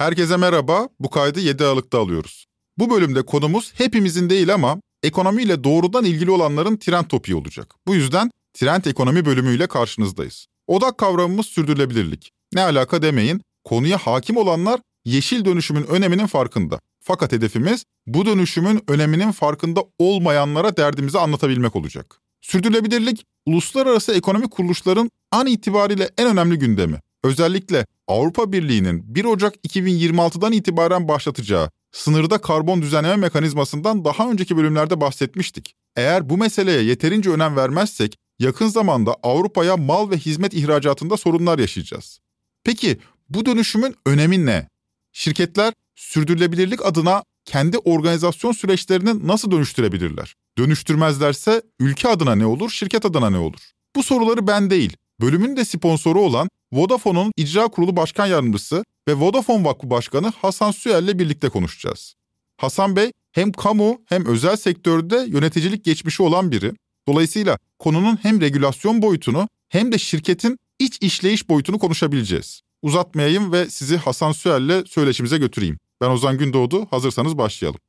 [0.00, 0.88] Herkese merhaba.
[1.00, 2.46] Bu kaydı 7 Aralık'ta alıyoruz.
[2.78, 7.74] Bu bölümde konumuz hepimizin değil ama ekonomiyle doğrudan ilgili olanların trend topiği olacak.
[7.86, 10.46] Bu yüzden trend ekonomi bölümüyle karşınızdayız.
[10.66, 12.30] Odak kavramımız sürdürülebilirlik.
[12.54, 13.40] Ne alaka demeyin.
[13.64, 16.80] Konuya hakim olanlar yeşil dönüşümün öneminin farkında.
[17.02, 22.20] Fakat hedefimiz bu dönüşümün öneminin farkında olmayanlara derdimizi anlatabilmek olacak.
[22.40, 27.00] Sürdürülebilirlik, uluslararası ekonomi kuruluşların an itibariyle en önemli gündemi.
[27.24, 35.00] Özellikle Avrupa Birliği'nin 1 Ocak 2026'dan itibaren başlatacağı sınırda karbon düzenleme mekanizmasından daha önceki bölümlerde
[35.00, 35.74] bahsetmiştik.
[35.96, 42.18] Eğer bu meseleye yeterince önem vermezsek yakın zamanda Avrupa'ya mal ve hizmet ihracatında sorunlar yaşayacağız.
[42.64, 44.68] Peki bu dönüşümün önemi ne?
[45.12, 50.36] Şirketler sürdürülebilirlik adına kendi organizasyon süreçlerini nasıl dönüştürebilirler?
[50.58, 53.60] Dönüştürmezlerse ülke adına ne olur, şirket adına ne olur?
[53.96, 59.64] Bu soruları ben değil, bölümün de sponsoru olan Vodafone'un icra kurulu başkan yardımcısı ve Vodafone
[59.64, 62.14] Vakfı Başkanı Hasan Süel ile birlikte konuşacağız.
[62.56, 66.72] Hasan Bey hem kamu hem özel sektörde yöneticilik geçmişi olan biri.
[67.08, 72.60] Dolayısıyla konunun hem regülasyon boyutunu hem de şirketin iç işleyiş boyutunu konuşabileceğiz.
[72.82, 75.78] Uzatmayayım ve sizi Hasan Süel ile söyleşimize götüreyim.
[76.00, 77.80] Ben Ozan Gündoğdu, hazırsanız başlayalım.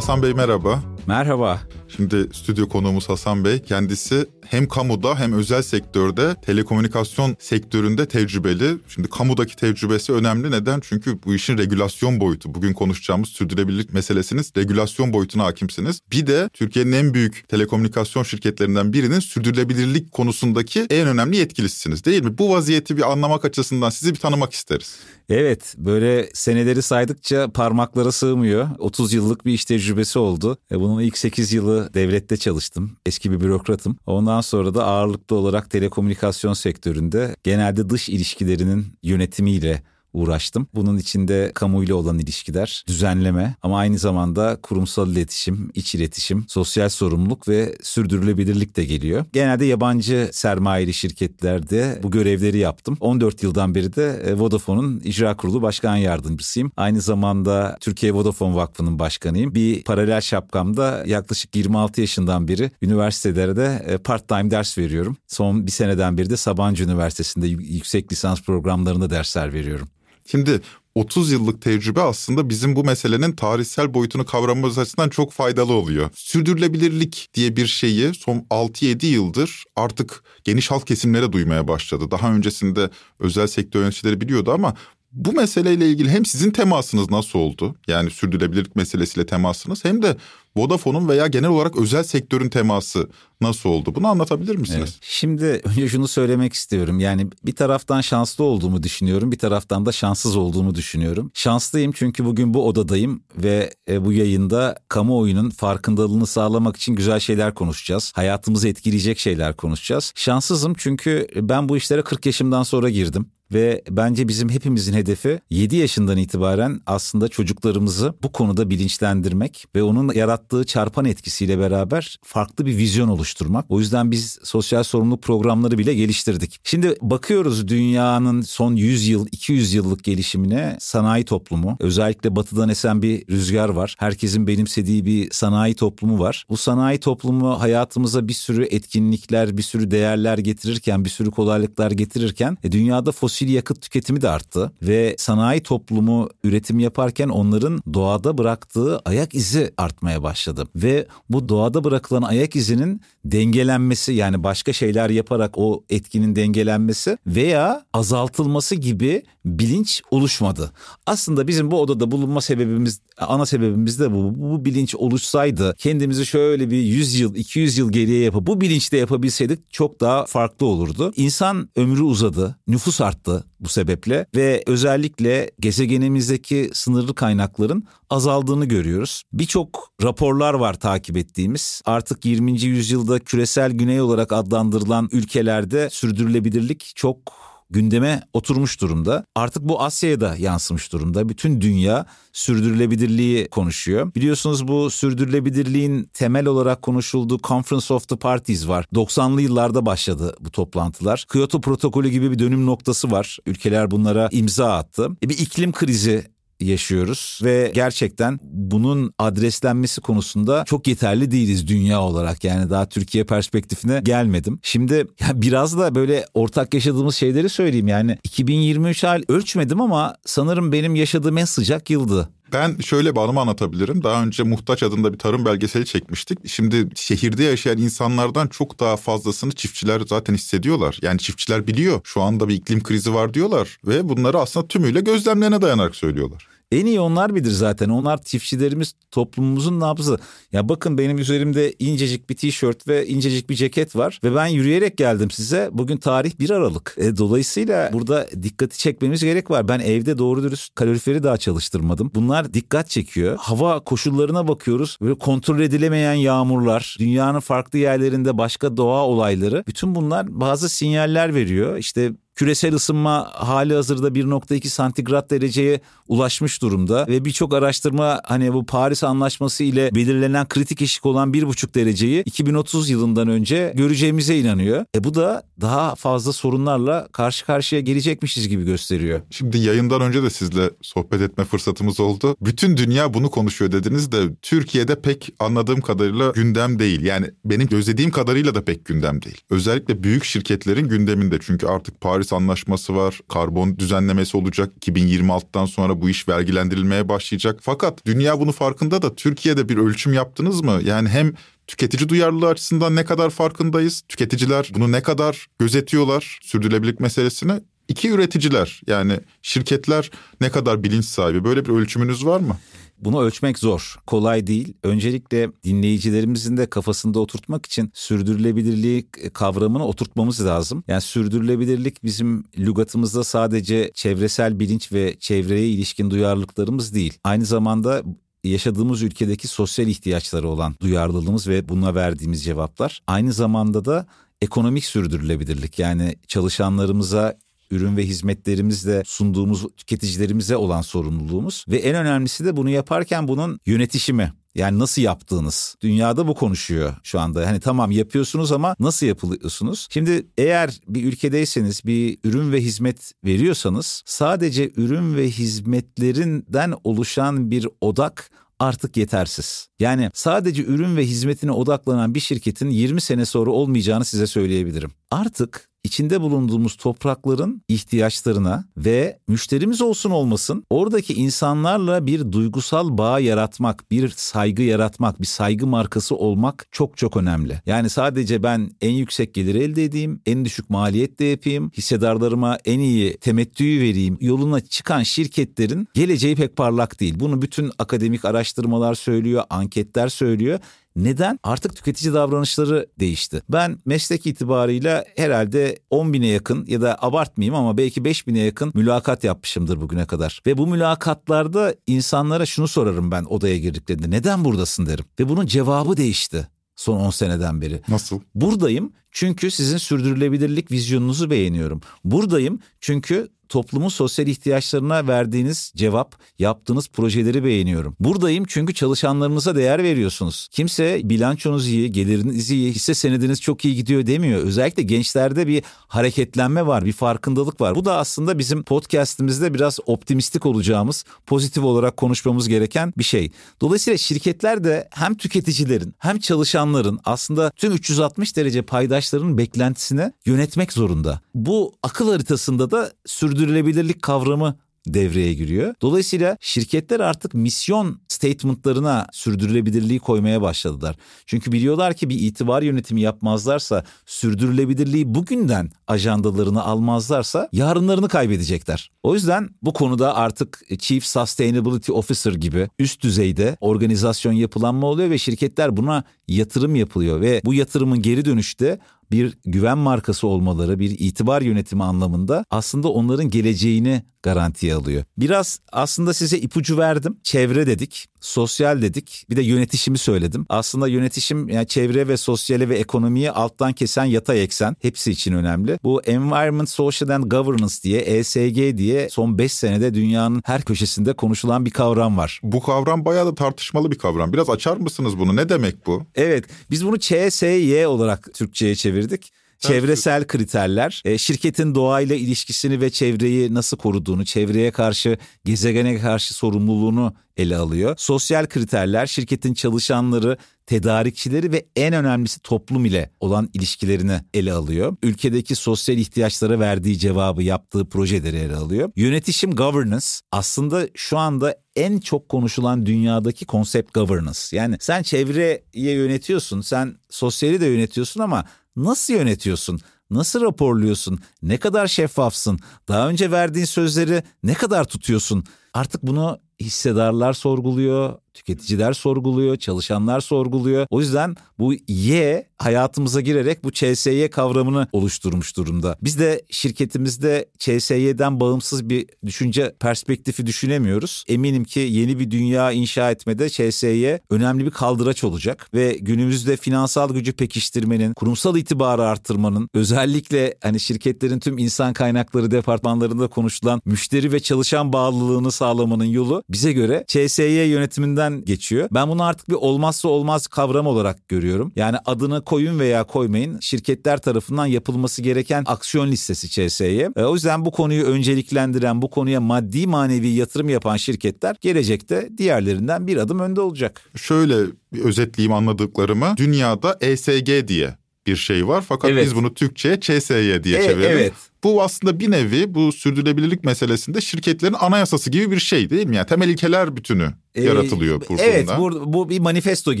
[0.02, 0.82] Hasan Bey merhaba.
[1.06, 1.60] Merhaba.
[1.96, 3.62] Şimdi stüdyo konuğumuz Hasan Bey.
[3.62, 8.74] Kendisi hem kamuda hem özel sektörde telekomünikasyon sektöründe tecrübeli.
[8.88, 10.50] Şimdi kamudaki tecrübesi önemli.
[10.50, 10.80] Neden?
[10.80, 12.54] Çünkü bu işin regülasyon boyutu.
[12.54, 14.52] Bugün konuşacağımız sürdürülebilirlik meselesiniz.
[14.56, 16.00] Regülasyon boyutuna hakimsiniz.
[16.12, 22.38] Bir de Türkiye'nin en büyük telekomünikasyon şirketlerinden birinin sürdürülebilirlik konusundaki en önemli yetkilisiniz değil mi?
[22.38, 24.96] Bu vaziyeti bir anlamak açısından sizi bir tanımak isteriz.
[25.32, 28.68] Evet böyle seneleri saydıkça parmaklara sığmıyor.
[28.78, 30.58] 30 yıllık bir iş tecrübesi oldu.
[30.72, 32.96] E, bunun ilk 8 yılı devlette çalıştım.
[33.06, 33.96] Eski bir bürokratım.
[34.06, 39.82] Ondan sonra da ağırlıklı olarak telekomünikasyon sektöründe genelde dış ilişkilerinin yönetimiyle
[40.12, 40.66] uğraştım.
[40.74, 47.48] Bunun içinde kamuyla olan ilişkiler, düzenleme ama aynı zamanda kurumsal iletişim, iç iletişim, sosyal sorumluluk
[47.48, 49.24] ve sürdürülebilirlik de geliyor.
[49.32, 52.96] Genelde yabancı sermayeli şirketlerde bu görevleri yaptım.
[53.00, 56.72] 14 yıldan beri de e, Vodafone'un icra kurulu başkan yardımcısıyım.
[56.76, 59.54] Aynı zamanda Türkiye Vodafone Vakfı'nın başkanıyım.
[59.54, 65.16] Bir paralel şapkamda yaklaşık 26 yaşından beri üniversitelerde e, part-time ders veriyorum.
[65.26, 69.88] Son bir seneden beri de Sabancı Üniversitesi'nde yüksek lisans programlarında dersler veriyorum.
[70.32, 70.60] Şimdi
[70.94, 76.10] 30 yıllık tecrübe aslında bizim bu meselenin tarihsel boyutunu kavramamız açısından çok faydalı oluyor.
[76.14, 82.10] Sürdürülebilirlik diye bir şeyi son 6-7 yıldır artık geniş halk kesimlere duymaya başladı.
[82.10, 84.74] Daha öncesinde özel sektör yöneticileri biliyordu ama
[85.12, 87.76] bu meseleyle ilgili hem sizin temasınız nasıl oldu?
[87.86, 90.16] Yani sürdürülebilirlik meselesiyle temasınız hem de
[90.56, 93.08] Vodafone'un veya genel olarak özel sektörün teması
[93.40, 93.94] nasıl oldu?
[93.94, 94.80] Bunu anlatabilir misiniz?
[94.80, 94.98] Evet.
[95.00, 97.00] Şimdi önce şunu söylemek istiyorum.
[97.00, 101.30] Yani bir taraftan şanslı olduğumu düşünüyorum, bir taraftan da şanssız olduğumu düşünüyorum.
[101.34, 107.54] Şanslıyım çünkü bugün bu odadayım ve e, bu yayında kamuoyunun farkındalığını sağlamak için güzel şeyler
[107.54, 108.12] konuşacağız.
[108.14, 110.12] Hayatımızı etkileyecek şeyler konuşacağız.
[110.14, 115.76] Şanssızım çünkü ben bu işlere 40 yaşımdan sonra girdim ve bence bizim hepimizin hedefi 7
[115.76, 122.76] yaşından itibaren aslında çocuklarımızı bu konuda bilinçlendirmek ve onun yarattığı çarpan etkisiyle beraber farklı bir
[122.76, 123.64] vizyon oluşturmak.
[123.68, 126.60] O yüzden biz sosyal sorumluluk programları bile geliştirdik.
[126.64, 131.76] Şimdi bakıyoruz dünyanın son 100 yıl, 200 yıllık gelişimine sanayi toplumu.
[131.80, 133.96] Özellikle batıdan esen bir rüzgar var.
[133.98, 136.44] Herkesin benimsediği bir sanayi toplumu var.
[136.50, 142.58] Bu sanayi toplumu hayatımıza bir sürü etkinlikler, bir sürü değerler getirirken, bir sürü kolaylıklar getirirken
[142.64, 148.98] e, dünyada fosil yakıt tüketimi de arttı ve sanayi toplumu üretim yaparken onların doğada bıraktığı
[148.98, 150.31] ayak izi artmaya başladı.
[150.76, 157.84] Ve bu doğada bırakılan ayak izinin dengelenmesi yani başka şeyler yaparak o etkinin dengelenmesi veya
[157.92, 160.72] azaltılması gibi bilinç oluşmadı.
[161.06, 164.34] Aslında bizim bu odada bulunma sebebimiz ana sebebimiz de bu.
[164.36, 169.72] Bu bilinç oluşsaydı kendimizi şöyle bir 100 yıl 200 yıl geriye yapıp bu bilinçle yapabilseydik
[169.72, 171.12] çok daha farklı olurdu.
[171.16, 179.22] İnsan ömrü uzadı, nüfus arttı bu sebeple ve özellikle gezegenimizdeki sınırlı kaynakların azaldığını görüyoruz.
[179.32, 181.82] Birçok raporlar var takip ettiğimiz.
[181.84, 182.62] Artık 20.
[182.62, 187.41] yüzyılda küresel güney olarak adlandırılan ülkelerde sürdürülebilirlik çok
[187.72, 189.24] gündeme oturmuş durumda.
[189.34, 191.28] Artık bu Asya'ya da yansımış durumda.
[191.28, 194.14] Bütün dünya sürdürülebilirliği konuşuyor.
[194.14, 198.86] Biliyorsunuz bu sürdürülebilirliğin temel olarak konuşulduğu Conference of the Parties var.
[198.94, 201.24] 90'lı yıllarda başladı bu toplantılar.
[201.32, 203.38] Kyoto protokolü gibi bir dönüm noktası var.
[203.46, 205.08] Ülkeler bunlara imza attı.
[205.24, 206.31] E bir iklim krizi
[206.64, 212.44] yaşıyoruz ve gerçekten bunun adreslenmesi konusunda çok yeterli değiliz dünya olarak.
[212.44, 214.58] Yani daha Türkiye perspektifine gelmedim.
[214.62, 217.88] Şimdi biraz da böyle ortak yaşadığımız şeyleri söyleyeyim.
[217.88, 222.28] Yani 2023 hal ölçmedim ama sanırım benim yaşadığım en sıcak yıldı.
[222.52, 224.02] Ben şöyle bir anımı anlatabilirim.
[224.02, 226.48] Daha önce Muhtaç adında bir tarım belgeseli çekmiştik.
[226.48, 230.98] Şimdi şehirde yaşayan insanlardan çok daha fazlasını çiftçiler zaten hissediyorlar.
[231.02, 235.62] Yani çiftçiler biliyor şu anda bir iklim krizi var diyorlar ve bunları aslında tümüyle gözlemlerine
[235.62, 236.51] dayanarak söylüyorlar.
[236.72, 237.88] En iyi onlar bilir zaten.
[237.88, 240.18] Onlar çiftçilerimiz toplumumuzun nabzı.
[240.52, 244.96] Ya bakın benim üzerimde incecik bir tişört ve incecik bir ceket var ve ben yürüyerek
[244.96, 245.70] geldim size.
[245.72, 246.94] Bugün tarih 1 Aralık.
[246.98, 249.68] E, dolayısıyla burada dikkati çekmemiz gerek var.
[249.68, 252.10] Ben evde doğru dürüst kaloriferi daha çalıştırmadım.
[252.14, 253.36] Bunlar dikkat çekiyor.
[253.40, 254.98] Hava koşullarına bakıyoruz.
[255.02, 259.64] Böyle kontrol edilemeyen yağmurlar, dünyanın farklı yerlerinde başka doğa olayları.
[259.66, 261.76] Bütün bunlar bazı sinyaller veriyor.
[261.76, 262.12] İşte
[262.42, 269.04] Küresel ısınma hali hazırda 1.2 santigrat dereceye ulaşmış durumda ve birçok araştırma hani bu Paris
[269.04, 274.84] Anlaşması ile belirlenen kritik eşik olan 1.5 dereceyi 2030 yılından önce göreceğimize inanıyor.
[274.96, 279.20] E bu da daha fazla sorunlarla karşı karşıya gelecekmişiz gibi gösteriyor.
[279.30, 282.36] Şimdi yayından önce de sizle sohbet etme fırsatımız oldu.
[282.40, 287.02] Bütün dünya bunu konuşuyor dediniz de Türkiye'de pek anladığım kadarıyla gündem değil.
[287.02, 289.40] Yani benim gözlediğim kadarıyla da pek gündem değil.
[289.50, 293.20] Özellikle büyük şirketlerin gündeminde çünkü artık Paris Anlaşması var.
[293.28, 294.72] Karbon düzenlemesi olacak.
[294.80, 297.58] 2026'dan sonra bu iş vergilendirilmeye başlayacak.
[297.62, 300.80] Fakat dünya bunu farkında da Türkiye'de bir ölçüm yaptınız mı?
[300.84, 301.32] Yani hem
[301.66, 304.02] tüketici duyarlılığı açısından ne kadar farkındayız?
[304.08, 307.52] Tüketiciler bunu ne kadar gözetiyorlar sürdürülebilirlik meselesini?
[307.88, 312.56] İki üreticiler yani şirketler ne kadar bilinç sahibi böyle bir ölçümünüz var mı?
[313.02, 314.74] Bunu ölçmek zor, kolay değil.
[314.82, 320.84] Öncelikle dinleyicilerimizin de kafasında oturtmak için sürdürülebilirlik kavramını oturtmamız lazım.
[320.88, 327.18] Yani sürdürülebilirlik bizim lügatımızda sadece çevresel bilinç ve çevreye ilişkin duyarlılıklarımız değil.
[327.24, 328.02] Aynı zamanda
[328.44, 333.00] yaşadığımız ülkedeki sosyal ihtiyaçları olan duyarlılığımız ve buna verdiğimiz cevaplar.
[333.06, 334.06] Aynı zamanda da
[334.42, 337.36] ekonomik sürdürülebilirlik yani çalışanlarımıza
[337.72, 344.32] ürün ve hizmetlerimizle sunduğumuz tüketicilerimize olan sorumluluğumuz ve en önemlisi de bunu yaparken bunun yönetişimi.
[344.54, 345.76] Yani nasıl yaptığınız.
[345.80, 347.46] Dünyada bu konuşuyor şu anda.
[347.46, 349.88] Hani tamam yapıyorsunuz ama nasıl yapıyorsunuz?
[349.90, 357.68] Şimdi eğer bir ülkedeyseniz bir ürün ve hizmet veriyorsanız sadece ürün ve hizmetlerinden oluşan bir
[357.80, 359.68] odak artık yetersiz.
[359.80, 364.90] Yani sadece ürün ve hizmetine odaklanan bir şirketin 20 sene sonra olmayacağını size söyleyebilirim.
[365.10, 373.90] Artık içinde bulunduğumuz toprakların ihtiyaçlarına ve müşterimiz olsun olmasın oradaki insanlarla bir duygusal bağ yaratmak,
[373.90, 377.62] bir saygı yaratmak, bir saygı markası olmak çok çok önemli.
[377.66, 383.16] Yani sadece ben en yüksek gelir elde edeyim, en düşük maliyetle yapayım, hissedarlarıma en iyi
[383.16, 387.14] temettüyü vereyim yoluna çıkan şirketlerin geleceği pek parlak değil.
[387.20, 390.58] Bunu bütün akademik araştırmalar söylüyor, anketler söylüyor
[390.96, 391.38] neden?
[391.42, 393.42] Artık tüketici davranışları değişti.
[393.48, 398.72] Ben meslek itibarıyla herhalde 10 bine yakın ya da abartmayayım ama belki 5 bine yakın
[398.74, 400.40] mülakat yapmışımdır bugüne kadar.
[400.46, 404.10] Ve bu mülakatlarda insanlara şunu sorarım ben odaya girdiklerinde.
[404.10, 405.04] Neden buradasın derim.
[405.20, 407.80] Ve bunun cevabı değişti son 10 seneden beri.
[407.88, 408.20] Nasıl?
[408.34, 411.80] Buradayım çünkü sizin sürdürülebilirlik vizyonunuzu beğeniyorum.
[412.04, 417.96] Buradayım çünkü toplumun sosyal ihtiyaçlarına verdiğiniz cevap, yaptığınız projeleri beğeniyorum.
[418.00, 420.48] Buradayım çünkü çalışanlarınıza değer veriyorsunuz.
[420.50, 424.40] Kimse bilançonuz iyi, geliriniz iyi, hisse senediniz çok iyi gidiyor demiyor.
[424.40, 427.74] Özellikle gençlerde bir hareketlenme var, bir farkındalık var.
[427.74, 433.30] Bu da aslında bizim podcast'imizde biraz optimistik olacağımız, pozitif olarak konuşmamız gereken bir şey.
[433.60, 441.20] Dolayısıyla şirketler de hem tüketicilerin hem çalışanların aslında tüm 360 derece paydaşların beklentisini yönetmek zorunda.
[441.34, 444.56] Bu akıl haritasında da sürdürülebilirlik sürdürülebilirlik kavramı
[444.86, 445.74] devreye giriyor.
[445.82, 450.96] Dolayısıyla şirketler artık misyon statementlarına sürdürülebilirliği koymaya başladılar.
[451.26, 458.90] Çünkü biliyorlar ki bir itibar yönetimi yapmazlarsa, sürdürülebilirliği bugünden ajandalarını almazlarsa yarınlarını kaybedecekler.
[459.02, 465.18] O yüzden bu konuda artık Chief Sustainability Officer gibi üst düzeyde organizasyon yapılanma oluyor ve
[465.18, 468.78] şirketler buna yatırım yapılıyor ve bu yatırımın geri dönüşte
[469.12, 475.04] bir güven markası olmaları, bir itibar yönetimi anlamında aslında onların geleceğini garantiye alıyor.
[475.18, 477.16] Biraz aslında size ipucu verdim.
[477.22, 479.26] Çevre dedik, sosyal dedik.
[479.30, 480.46] Bir de yönetişimi söyledim.
[480.48, 485.78] Aslında yönetişim yani çevre ve sosyale ve ekonomiyi alttan kesen yatay eksen hepsi için önemli.
[485.84, 491.66] Bu Environment, Social and Governance diye ESG diye son 5 senede dünyanın her köşesinde konuşulan
[491.66, 492.40] bir kavram var.
[492.42, 494.32] Bu kavram bayağı da tartışmalı bir kavram.
[494.32, 495.36] Biraz açar mısınız bunu?
[495.36, 496.02] Ne demek bu?
[496.14, 499.32] Evet, biz bunu ÇSY olarak Türkçe'ye çevirdik.
[499.62, 507.14] Çevresel kriterler, e, şirketin doğayla ilişkisini ve çevreyi nasıl koruduğunu, çevreye karşı, gezegene karşı sorumluluğunu
[507.36, 507.94] ele alıyor.
[507.98, 514.96] Sosyal kriterler şirketin çalışanları, tedarikçileri ve en önemlisi toplum ile olan ilişkilerini ele alıyor.
[515.02, 518.90] Ülkedeki sosyal ihtiyaçlara verdiği cevabı yaptığı projeleri ele alıyor.
[518.96, 524.40] Yönetişim governance aslında şu anda en çok konuşulan dünyadaki konsept governance.
[524.52, 528.44] Yani sen çevreye yönetiyorsun, sen sosyali de yönetiyorsun ama
[528.76, 529.80] nasıl yönetiyorsun?
[530.10, 531.18] Nasıl raporluyorsun?
[531.42, 532.58] Ne kadar şeffafsın?
[532.88, 535.44] Daha önce verdiğin sözleri ne kadar tutuyorsun?
[535.74, 540.86] Artık bunu hissedarlar sorguluyor, tüketiciler sorguluyor, çalışanlar sorguluyor.
[540.90, 545.96] O yüzden bu Y hayatımıza girerek bu CSY kavramını oluşturmuş durumda.
[546.02, 551.24] Biz de şirketimizde CSY'den bağımsız bir düşünce perspektifi düşünemiyoruz.
[551.28, 557.14] Eminim ki yeni bir dünya inşa etmede CSY önemli bir kaldıraç olacak ve günümüzde finansal
[557.14, 564.40] gücü pekiştirmenin, kurumsal itibarı arttırmanın, özellikle hani şirketlerin tüm insan kaynakları departmanlarında konuşulan müşteri ve
[564.40, 568.88] çalışan bağlılığını sağlamanın yolu bize göre CSY yönetiminden geçiyor.
[568.92, 571.72] Ben bunu artık bir olmazsa olmaz kavram olarak görüyorum.
[571.76, 577.00] Yani adını koyun veya koymayın şirketler tarafından yapılması gereken aksiyon listesi CSY.
[577.16, 583.06] E, o yüzden bu konuyu önceliklendiren, bu konuya maddi manevi yatırım yapan şirketler gelecekte diğerlerinden
[583.06, 584.10] bir adım önde olacak.
[584.16, 584.56] Şöyle
[585.04, 586.34] özetleyeyim anladıklarımı.
[586.36, 589.24] Dünyada ESG diye bir şey var fakat evet.
[589.24, 591.10] biz bunu Türkçe'ye CSY diye e, çevirdik.
[591.10, 591.32] Evet.
[591.64, 596.16] Bu aslında bir nevi bu sürdürülebilirlik meselesinde şirketlerin anayasası gibi bir şey değil mi?
[596.16, 598.42] Yani temel ilkeler bütünü yaratılıyor burada.
[598.42, 600.00] Evet bu, bu bir manifesto gibi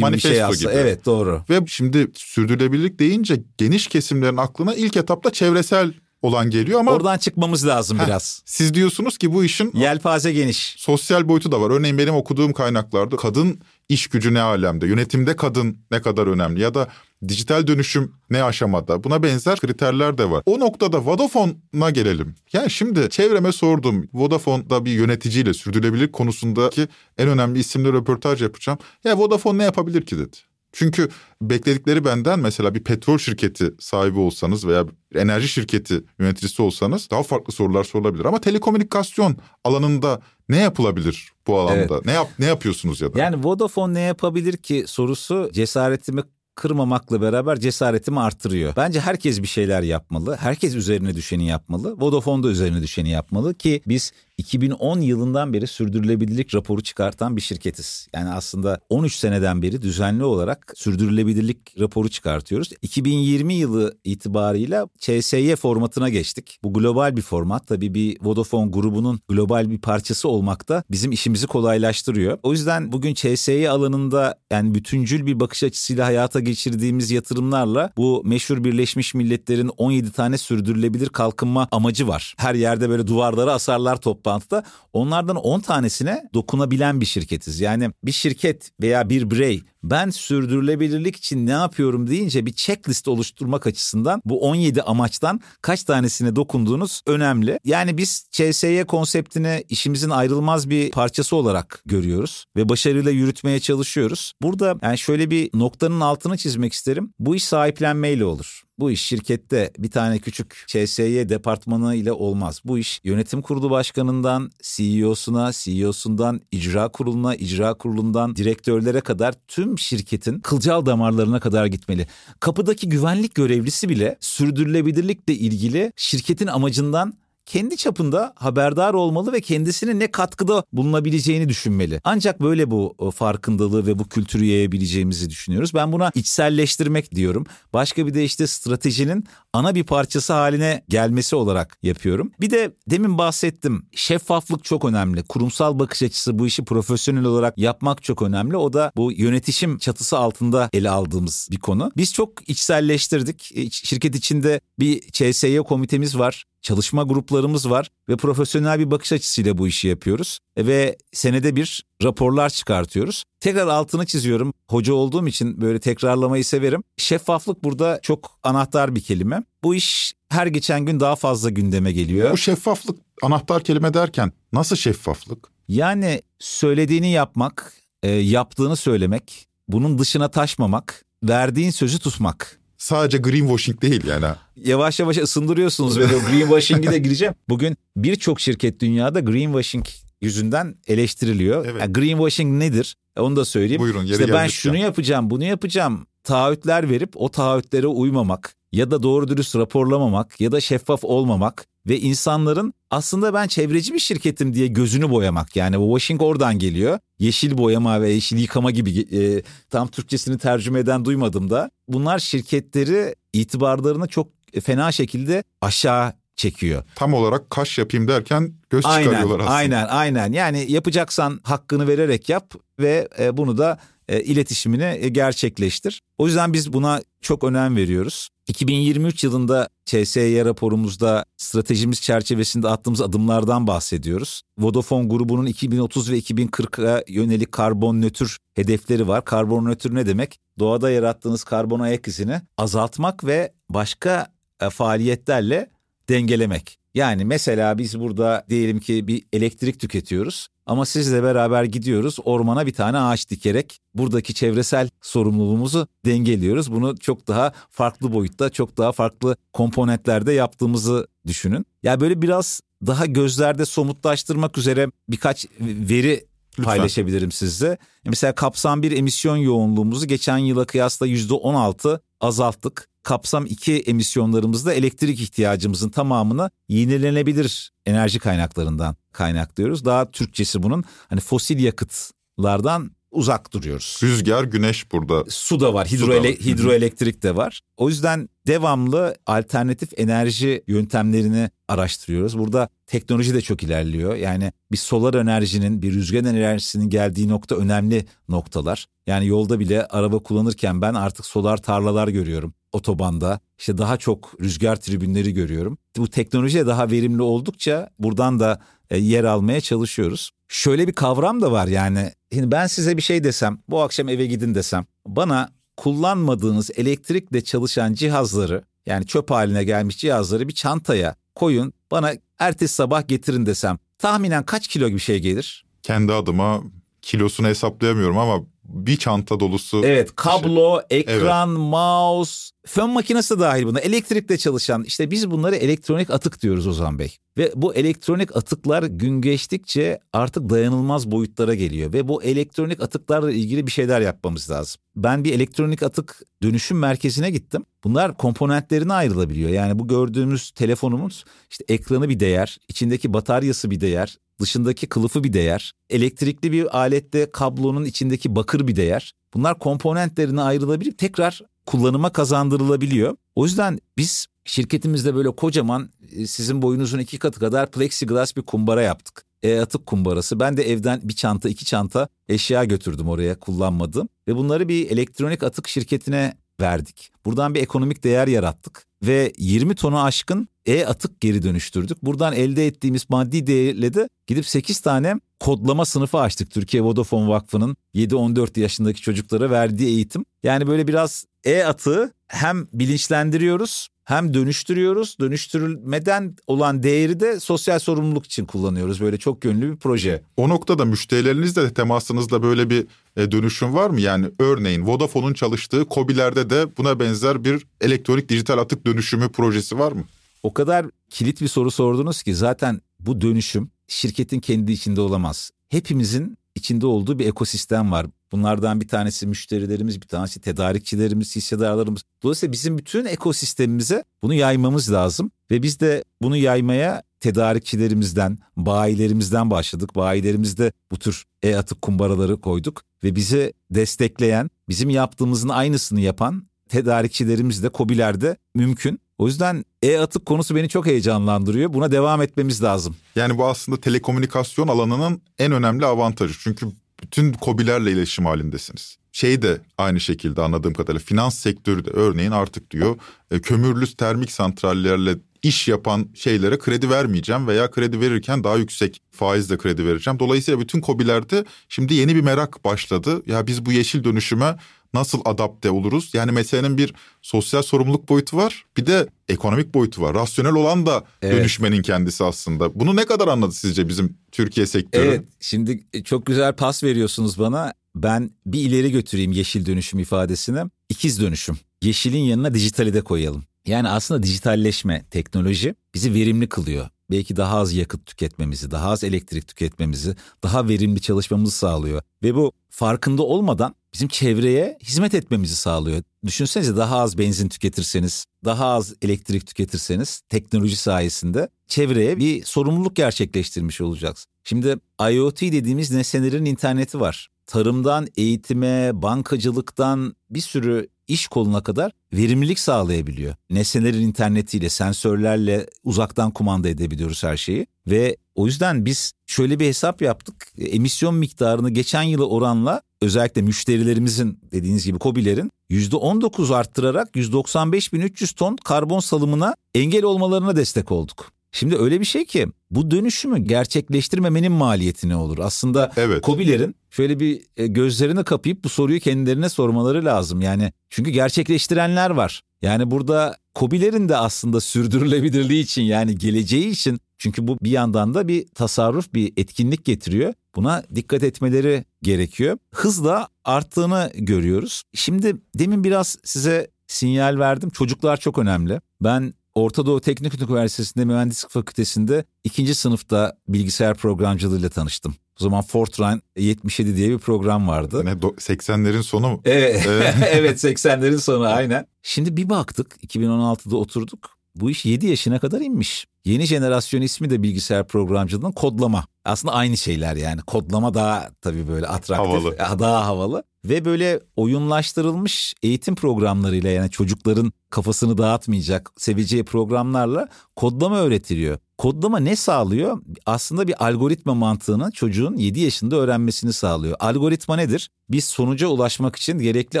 [0.00, 0.72] manifesto bir şey aslında.
[0.72, 0.80] Gibi.
[0.80, 1.42] Evet doğru.
[1.50, 5.92] Ve şimdi sürdürülebilirlik deyince geniş kesimlerin aklına ilk etapta çevresel
[6.22, 6.92] olan geliyor ama...
[6.92, 8.42] Oradan çıkmamız lazım heh, biraz.
[8.44, 9.72] Siz diyorsunuz ki bu işin...
[9.74, 10.74] Yelpaze geniş.
[10.78, 11.70] Sosyal boyutu da var.
[11.70, 16.74] Örneğin benim okuduğum kaynaklarda kadın iş gücü ne alemde, yönetimde kadın ne kadar önemli ya
[16.74, 16.88] da
[17.28, 20.42] dijital dönüşüm ne aşamada buna benzer kriterler de var.
[20.46, 22.34] O noktada Vodafone'a gelelim.
[22.52, 24.08] Yani şimdi çevreme sordum.
[24.14, 26.88] Vodafone'da bir yöneticiyle sürdürülebilirlik konusundaki
[27.18, 28.78] en önemli isimle röportaj yapacağım.
[29.04, 30.36] Ya Vodafone ne yapabilir ki dedi.
[30.72, 31.08] Çünkü
[31.42, 37.52] bekledikleri benden mesela bir petrol şirketi sahibi olsanız veya enerji şirketi yöneticisi olsanız daha farklı
[37.52, 38.24] sorular sorulabilir.
[38.24, 41.94] Ama telekomünikasyon alanında ne yapılabilir bu alanda?
[41.94, 42.06] Evet.
[42.06, 43.18] Ne yap ne yapıyorsunuz ya da?
[43.18, 46.22] Yani Vodafone ne yapabilir ki sorusu cesaretimi
[46.54, 48.76] kırmamakla beraber cesaretimi arttırıyor.
[48.76, 50.36] Bence herkes bir şeyler yapmalı.
[50.40, 52.00] Herkes üzerine düşeni yapmalı.
[52.00, 58.08] Vodafone da üzerine düşeni yapmalı ki biz 2010 yılından beri sürdürülebilirlik raporu çıkartan bir şirketiz.
[58.14, 62.70] Yani aslında 13 seneden beri düzenli olarak sürdürülebilirlik raporu çıkartıyoruz.
[62.82, 66.58] 2020 yılı itibarıyla CSY formatına geçtik.
[66.64, 67.66] Bu global bir format.
[67.66, 72.38] Tabii bir Vodafone grubunun global bir parçası olmak da bizim işimizi kolaylaştırıyor.
[72.42, 78.64] O yüzden bugün CSY alanında yani bütüncül bir bakış açısıyla hayata geçirdiğimiz yatırımlarla bu meşhur
[78.64, 82.34] Birleşmiş Milletler'in 17 tane sürdürülebilir kalkınma amacı var.
[82.38, 84.62] Her yerde böyle duvarlara asarlar toplantıda toplantıda
[84.92, 87.60] onlardan 10 tanesine dokunabilen bir şirketiz.
[87.60, 93.66] Yani bir şirket veya bir birey ben sürdürülebilirlik için ne yapıyorum deyince bir checklist oluşturmak
[93.66, 97.58] açısından bu 17 amaçtan kaç tanesine dokunduğunuz önemli.
[97.64, 104.32] Yani biz CSY konseptini işimizin ayrılmaz bir parçası olarak görüyoruz ve başarıyla yürütmeye çalışıyoruz.
[104.42, 107.12] Burada yani şöyle bir noktanın altını çizmek isterim.
[107.18, 108.62] Bu iş sahiplenmeyle olur.
[108.78, 112.60] Bu iş şirkette bir tane küçük CSY departmanı ile olmaz.
[112.64, 120.40] Bu iş yönetim kurulu başkanından CEO'suna, CEO'sundan icra kuruluna, icra kurulundan direktörlere kadar tüm şirketin
[120.40, 122.06] kılcal damarlarına kadar gitmeli.
[122.40, 127.14] Kapıdaki güvenlik görevlisi bile sürdürülebilirlikle ilgili şirketin amacından
[127.46, 132.00] kendi çapında haberdar olmalı ve kendisine ne katkıda bulunabileceğini düşünmeli.
[132.04, 135.74] Ancak böyle bu e, farkındalığı ve bu kültürü yayabileceğimizi düşünüyoruz.
[135.74, 137.46] Ben buna içselleştirmek diyorum.
[137.72, 142.32] Başka bir de işte stratejinin ana bir parçası haline gelmesi olarak yapıyorum.
[142.40, 143.86] Bir de demin bahsettim.
[143.92, 145.22] Şeffaflık çok önemli.
[145.22, 148.56] Kurumsal bakış açısı bu işi profesyonel olarak yapmak çok önemli.
[148.56, 151.92] O da bu yönetişim çatısı altında ele aldığımız bir konu.
[151.96, 153.52] Biz çok içselleştirdik.
[153.54, 159.58] E, şirket içinde bir CSY komitemiz var çalışma gruplarımız var ve profesyonel bir bakış açısıyla
[159.58, 160.38] bu işi yapıyoruz.
[160.58, 163.24] Ve senede bir raporlar çıkartıyoruz.
[163.40, 164.52] Tekrar altını çiziyorum.
[164.68, 166.82] Hoca olduğum için böyle tekrarlamayı severim.
[166.96, 169.44] Şeffaflık burada çok anahtar bir kelime.
[169.64, 172.32] Bu iş her geçen gün daha fazla gündeme geliyor.
[172.32, 175.48] Bu şeffaflık anahtar kelime derken nasıl şeffaflık?
[175.68, 184.06] Yani söylediğini yapmak, e, yaptığını söylemek, bunun dışına taşmamak, verdiğin sözü tutmak sadece greenwashing değil
[184.06, 184.26] yani.
[184.56, 187.34] Yavaş yavaş ısındırıyorsunuz ve greenwashing'e de gireceğim.
[187.48, 189.86] Bugün birçok şirket dünyada greenwashing
[190.20, 191.66] yüzünden eleştiriliyor.
[191.66, 191.80] Evet.
[191.80, 192.96] Yani greenwashing nedir?
[193.18, 193.82] Onu da söyleyeyim.
[193.82, 196.06] Buyurun işte ben şunu yapacağım, bunu yapacağım.
[196.24, 202.00] Taahhütler verip o taahhütlere uymamak ya da doğru dürüst raporlamamak ya da şeffaf olmamak ve
[202.00, 205.56] insanların aslında ben çevreci bir şirketim diye gözünü boyamak.
[205.56, 206.98] Yani bu washing oradan geliyor.
[207.18, 211.70] Yeşil boyama ve yeşil yıkama gibi e, tam Türkçesini tercüme eden duymadım da.
[211.88, 214.28] Bunlar şirketleri itibarlarını çok
[214.62, 216.84] fena şekilde aşağı çekiyor.
[216.94, 219.54] Tam olarak kaş yapayım derken göz Aynen, çıkarıyorlar aslında.
[219.54, 220.32] aynen, aynen.
[220.32, 223.78] Yani yapacaksan hakkını vererek yap ve e, bunu da
[224.08, 226.00] e, iletişimini e, gerçekleştir.
[226.18, 228.28] O yüzden biz buna çok önem veriyoruz.
[228.48, 234.42] 2023 yılında CSY raporumuzda stratejimiz çerçevesinde attığımız adımlardan bahsediyoruz.
[234.58, 239.24] Vodafone grubunun 2030 ve 2040'a yönelik karbon nötr hedefleri var.
[239.24, 240.38] Karbon nötr ne demek?
[240.58, 245.70] Doğada yarattığınız karbon ayak izini azaltmak ve başka e, faaliyetlerle
[246.08, 246.81] dengelemek.
[246.94, 252.72] Yani mesela biz burada diyelim ki bir elektrik tüketiyoruz ama sizle beraber gidiyoruz ormana bir
[252.72, 256.72] tane ağaç dikerek buradaki çevresel sorumluluğumuzu dengeliyoruz.
[256.72, 261.66] Bunu çok daha farklı boyutta, çok daha farklı komponentlerde yaptığımızı düşünün.
[261.82, 266.24] Ya böyle biraz daha gözlerde somutlaştırmak üzere birkaç veri
[266.58, 266.64] Lütfen.
[266.64, 267.78] paylaşabilirim sizle.
[268.04, 272.88] Mesela kapsam 1 emisyon yoğunluğumuzu geçen yıla kıyasla %16 azalttık.
[273.02, 279.84] Kapsam 2 emisyonlarımızda elektrik ihtiyacımızın tamamını yenilenebilir enerji kaynaklarından kaynaklıyoruz.
[279.84, 284.00] Daha Türkçesi bunun hani fosil yakıtlardan uzak duruyoruz.
[284.02, 285.24] Rüzgar, güneş burada.
[285.28, 286.46] Su da var, Su da hidroele- var.
[286.46, 287.60] Hidroelektrik de var.
[287.76, 292.38] O yüzden devamlı alternatif enerji yöntemlerini araştırıyoruz.
[292.38, 294.14] Burada teknoloji de çok ilerliyor.
[294.16, 298.86] Yani bir solar enerjinin, bir rüzgar enerjisinin geldiği nokta önemli noktalar.
[299.06, 303.40] Yani yolda bile araba kullanırken ben artık solar tarlalar görüyorum otobanda.
[303.58, 305.78] İşte daha çok rüzgar tribünleri görüyorum.
[305.96, 308.60] Bu teknolojiye daha verimli oldukça buradan da
[308.90, 310.30] e, yer almaya çalışıyoruz.
[310.48, 312.12] Şöyle bir kavram da var yani.
[312.32, 317.94] Şimdi ben size bir şey desem, bu akşam eve gidin desem, bana kullanmadığınız elektrikle çalışan
[317.94, 324.42] cihazları yani çöp haline gelmiş cihazları bir çantaya koyun, bana ertesi sabah getirin desem tahminen
[324.42, 325.64] kaç kilo bir şey gelir?
[325.82, 326.62] Kendi adıma
[327.02, 329.82] kilosunu hesaplayamıyorum ama bir çanta dolusu.
[329.84, 333.80] Evet kablo, ekran, mouse, fön makinesi dahil buna.
[333.80, 337.16] Elektrikle çalışan işte biz bunları elektronik atık diyoruz Ozan Bey.
[337.38, 341.92] Ve bu elektronik atıklar gün geçtikçe artık dayanılmaz boyutlara geliyor.
[341.92, 344.80] Ve bu elektronik atıklarla ilgili bir şeyler yapmamız lazım.
[344.96, 347.64] Ben bir elektronik atık dönüşüm merkezine gittim.
[347.84, 349.50] Bunlar komponentlerine ayrılabiliyor.
[349.50, 355.32] Yani bu gördüğümüz telefonumuz işte ekranı bir değer, içindeki bataryası bir değer, dışındaki kılıfı bir
[355.32, 359.12] değer, elektrikli bir alette kablonun içindeki bakır bir değer.
[359.34, 363.16] Bunlar komponentlerine ayrılabilip tekrar kullanıma kazandırılabiliyor.
[363.34, 368.82] O yüzden biz şirketimizde böyle kocaman e, sizin boyunuzun iki katı kadar plexiglass bir kumbara
[368.82, 369.24] yaptık.
[369.42, 370.40] E-atık kumbarası.
[370.40, 374.08] Ben de evden bir çanta iki çanta eşya götürdüm oraya kullanmadım.
[374.28, 377.12] Ve bunları bir elektronik atık şirketine verdik.
[377.24, 378.86] Buradan bir ekonomik değer yarattık.
[379.02, 382.02] Ve 20 tonu aşkın e-atık geri dönüştürdük.
[382.02, 386.50] Buradan elde ettiğimiz maddi değerle de gidip 8 tane kodlama sınıfı açtık.
[386.50, 390.24] Türkiye Vodafone Vakfı'nın 7-14 yaşındaki çocuklara verdiği eğitim.
[390.42, 395.16] Yani böyle biraz e-atığı hem bilinçlendiriyoruz hem dönüştürüyoruz.
[395.20, 399.00] Dönüştürülmeden olan değeri de sosyal sorumluluk için kullanıyoruz.
[399.00, 400.22] Böyle çok yönlü bir proje.
[400.36, 404.00] O noktada müşterilerinizle de temasınızda böyle bir e, dönüşüm var mı?
[404.00, 409.92] Yani örneğin Vodafone'un çalıştığı COBİ'lerde de buna benzer bir elektronik dijital atık dönüşümü projesi var
[409.92, 410.04] mı?
[410.42, 415.50] O kadar kilit bir soru sordunuz ki zaten bu dönüşüm şirketin kendi içinde olamaz.
[415.68, 418.06] Hepimizin içinde olduğu bir ekosistem var.
[418.32, 422.02] Bunlardan bir tanesi müşterilerimiz, bir tanesi tedarikçilerimiz, hissedarlarımız.
[422.22, 425.30] Dolayısıyla bizim bütün ekosistemimize bunu yaymamız lazım.
[425.50, 429.96] Ve biz de bunu yaymaya tedarikçilerimizden, bayilerimizden başladık.
[429.96, 432.82] Bayilerimizde bu tür e-atık kumbaraları koyduk.
[433.04, 439.00] Ve bizi destekleyen, bizim yaptığımızın aynısını yapan tedarikçilerimiz de COBİ'lerde mümkün.
[439.18, 441.72] O yüzden e-atık konusu beni çok heyecanlandırıyor.
[441.72, 442.96] Buna devam etmemiz lazım.
[443.16, 446.34] Yani bu aslında telekomünikasyon alanının en önemli avantajı.
[446.40, 446.66] Çünkü
[447.02, 448.96] bütün kobilerle iletişim halindesiniz.
[449.12, 452.96] Şey de aynı şekilde anladığım kadarıyla finans sektörü de örneğin artık diyor
[453.30, 459.58] e, kömürlü termik santrallerle iş yapan şeylere kredi vermeyeceğim veya kredi verirken daha yüksek faizle
[459.58, 460.18] kredi vereceğim.
[460.18, 463.22] Dolayısıyla bütün kobilerde şimdi yeni bir merak başladı.
[463.26, 464.56] Ya biz bu yeşil dönüşüme
[464.94, 466.10] nasıl adapte oluruz?
[466.14, 468.64] Yani meselenin bir sosyal sorumluluk boyutu var.
[468.76, 470.14] Bir de ekonomik boyutu var.
[470.14, 471.36] Rasyonel olan da Evet.
[471.36, 472.80] dönüşmenin kendisi aslında.
[472.80, 475.04] Bunu ne kadar anladı sizce bizim Türkiye sektörü?
[475.04, 477.72] Evet şimdi çok güzel pas veriyorsunuz bana.
[477.94, 480.60] Ben bir ileri götüreyim yeşil dönüşüm ifadesini.
[480.88, 481.58] İkiz dönüşüm.
[481.82, 483.44] Yeşilin yanına dijitali de koyalım.
[483.66, 486.88] Yani aslında dijitalleşme, teknoloji bizi verimli kılıyor.
[487.10, 492.02] belki daha az yakıt tüketmemizi, daha az elektrik tüketmemizi, daha verimli çalışmamızı sağlıyor.
[492.22, 496.02] Ve bu farkında olmadan bizim çevreye hizmet etmemizi sağlıyor.
[496.26, 503.80] Düşünsenize daha az benzin tüketirseniz, daha az elektrik tüketirseniz teknoloji sayesinde çevreye bir sorumluluk gerçekleştirmiş
[503.80, 504.26] olacaksınız.
[504.44, 504.76] Şimdi
[505.10, 507.28] IoT dediğimiz nesnelerin interneti var.
[507.46, 513.34] Tarımdan eğitime, bankacılıktan bir sürü iş koluna kadar verimlilik sağlayabiliyor.
[513.50, 517.66] Nesnelerin internetiyle, sensörlerle uzaktan kumanda edebiliyoruz her şeyi.
[517.86, 520.52] Ve o yüzden biz şöyle bir hesap yaptık.
[520.58, 529.00] Emisyon miktarını geçen yıla oranla özellikle müşterilerimizin dediğiniz gibi COBİ'lerin %19 arttırarak 195.300 ton karbon
[529.00, 531.32] salımına engel olmalarına destek olduk.
[531.52, 535.38] Şimdi öyle bir şey ki bu dönüşümü gerçekleştirmemenin maliyeti ne olur?
[535.38, 536.24] Aslında evet.
[536.24, 540.40] COBİ'lerin şöyle bir e, gözlerini kapayıp bu soruyu kendilerine sormaları lazım.
[540.40, 542.40] Yani çünkü gerçekleştirenler var.
[542.62, 548.28] Yani burada COBİ'lerin de aslında sürdürülebilirliği için yani geleceği için çünkü bu bir yandan da
[548.28, 550.34] bir tasarruf, bir etkinlik getiriyor.
[550.56, 552.58] Buna dikkat etmeleri gerekiyor.
[552.74, 554.82] Hızla arttığını görüyoruz.
[554.94, 557.70] Şimdi demin biraz size sinyal verdim.
[557.70, 558.80] Çocuklar çok önemli.
[559.00, 565.14] Ben Orta Doğu Teknik Üniversitesi'nde Mühendislik Fakültesi'nde ikinci sınıfta bilgisayar programcılığıyla tanıştım.
[565.40, 568.04] O zaman Fortran 77 diye bir program vardı.
[568.04, 569.40] Ne 80'lerin sonu mu?
[569.44, 569.86] Evet,
[570.32, 571.86] evet 80'lerin sonu aynen.
[572.02, 574.31] Şimdi bir baktık 2016'da oturduk.
[574.54, 576.06] Bu iş 7 yaşına kadar inmiş.
[576.24, 579.04] Yeni jenerasyon ismi de bilgisayar programcılığının kodlama.
[579.24, 580.40] Aslında aynı şeyler yani.
[580.40, 582.78] Kodlama daha tabii böyle atraktif, havalı.
[582.78, 583.42] daha havalı.
[583.64, 591.58] Ve böyle oyunlaştırılmış eğitim programlarıyla yani çocukların kafasını dağıtmayacak seveceği programlarla kodlama öğretiliyor.
[591.82, 593.02] Kodlama ne sağlıyor?
[593.26, 596.96] Aslında bir algoritma mantığını çocuğun 7 yaşında öğrenmesini sağlıyor.
[597.00, 597.90] Algoritma nedir?
[598.10, 599.80] Biz sonuca ulaşmak için gerekli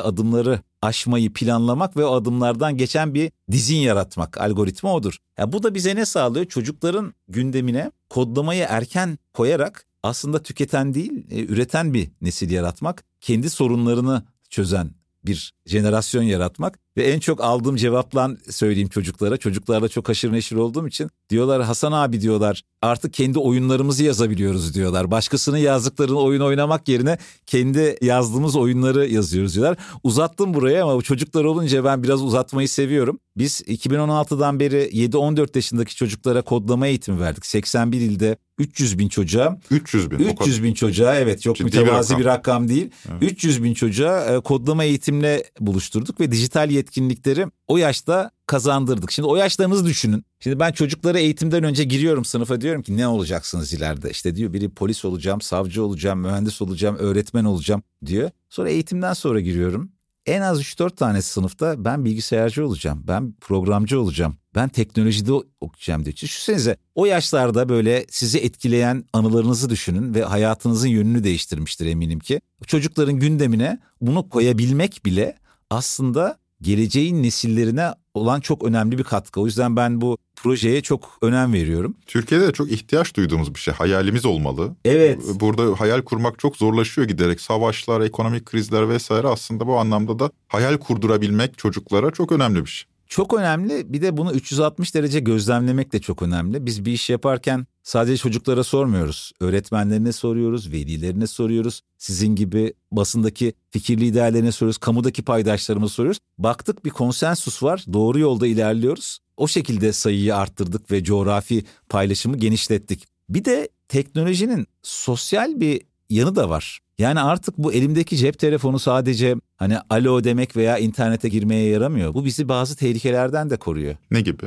[0.00, 4.40] adımları aşmayı planlamak ve o adımlardan geçen bir dizin yaratmak.
[4.40, 5.18] Algoritma odur.
[5.38, 6.46] Ya bu da bize ne sağlıyor?
[6.46, 14.22] Çocukların gündemine kodlamayı erken koyarak aslında tüketen değil, e, üreten bir nesil yaratmak, kendi sorunlarını
[14.50, 14.90] çözen
[15.24, 19.36] bir jenerasyon yaratmak ve en çok aldığım cevaplan söyleyeyim çocuklara.
[19.36, 25.10] Çocuklarla çok haşır neşir olduğum için diyorlar Hasan abi diyorlar artık kendi oyunlarımızı yazabiliyoruz diyorlar.
[25.10, 29.76] Başkasının yazdıklarını oyun oynamak yerine kendi yazdığımız oyunları yazıyoruz diyorlar.
[30.02, 33.18] Uzattım buraya ama çocuklar olunca ben biraz uzatmayı seviyorum.
[33.36, 37.46] Biz 2016'dan beri 7-14 yaşındaki çocuklara kodlama eğitimi verdik.
[37.46, 39.58] 81 ilde 300 bin çocuğa.
[39.70, 40.18] 300 bin.
[40.18, 42.90] 300 bin çocuğa evet çok Ciddi mütevazi bir rakam, bir rakam değil.
[43.10, 43.32] Evet.
[43.32, 49.10] 300 bin çocuğa e, kodlama eğitimle buluşturduk ve dijital yetkinlikleri o yaşta kazandırdık.
[49.12, 50.24] Şimdi o yaşlarınızı düşünün.
[50.40, 54.10] Şimdi ben çocuklara eğitimden önce giriyorum sınıfa diyorum ki ne olacaksınız ileride?
[54.10, 58.30] İşte diyor biri polis olacağım, savcı olacağım, mühendis olacağım, öğretmen olacağım diyor.
[58.50, 59.92] Sonra eğitimden sonra giriyorum.
[60.26, 66.16] En az 3-4 tane sınıfta ben bilgisayarcı olacağım, ben programcı olacağım, ben teknolojide okuyacağım diyor.
[66.16, 72.40] Düşünsenize o yaşlarda böyle sizi etkileyen anılarınızı düşünün ve hayatınızın yönünü değiştirmiştir eminim ki.
[72.66, 75.36] Çocukların gündemine bunu koyabilmek bile
[75.70, 79.40] aslında geleceğin nesillerine olan çok önemli bir katkı.
[79.40, 81.96] O yüzden ben bu projeye çok önem veriyorum.
[82.06, 83.74] Türkiye'de de çok ihtiyaç duyduğumuz bir şey.
[83.74, 84.74] Hayalimiz olmalı.
[84.84, 85.20] Evet.
[85.40, 87.40] Burada hayal kurmak çok zorlaşıyor giderek.
[87.40, 92.91] Savaşlar, ekonomik krizler vesaire aslında bu anlamda da hayal kurdurabilmek çocuklara çok önemli bir şey.
[93.12, 93.92] Çok önemli.
[93.92, 96.66] Bir de bunu 360 derece gözlemlemek de çok önemli.
[96.66, 99.32] Biz bir iş yaparken sadece çocuklara sormuyoruz.
[99.40, 101.80] Öğretmenlerine soruyoruz, velilerine soruyoruz.
[101.98, 106.20] Sizin gibi basındaki fikir liderlerine soruyoruz, kamudaki paydaşlarıma soruyoruz.
[106.38, 109.18] Baktık bir konsensus var, doğru yolda ilerliyoruz.
[109.36, 113.06] O şekilde sayıyı arttırdık ve coğrafi paylaşımı genişlettik.
[113.28, 116.81] Bir de teknolojinin sosyal bir yanı da var.
[117.02, 122.14] Yani artık bu elimdeki cep telefonu sadece hani alo demek veya internete girmeye yaramıyor.
[122.14, 123.96] Bu bizi bazı tehlikelerden de koruyor.
[124.10, 124.46] Ne gibi?